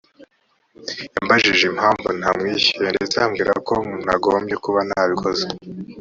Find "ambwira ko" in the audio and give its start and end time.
3.25-3.75